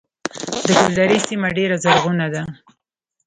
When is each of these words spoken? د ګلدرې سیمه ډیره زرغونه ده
د 0.67 0.67
ګلدرې 0.79 1.17
سیمه 1.27 1.49
ډیره 1.57 1.75
زرغونه 1.83 2.27
ده 2.33 2.41